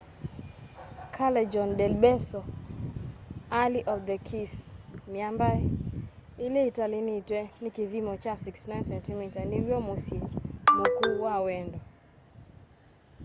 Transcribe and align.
callejon 1.15 1.69
del 1.79 1.93
beso 2.03 2.41
alley 3.61 3.83
of 3.93 3.99
the 4.09 4.17
kĩss. 4.27 4.53
mĩamba 5.13 5.47
ĩlĩ 6.45 6.61
ĩtĩlanĩtwe 6.69 7.39
nĩ 7.61 7.69
kĩthĩmo 7.75 8.13
kya 8.23 8.33
69cm 8.45 9.35
nĩw'o 9.51 9.77
mũsyĩ 9.87 10.17
mũkũũ 10.77 11.13
wa 11.25 11.35
wendo 11.45 11.79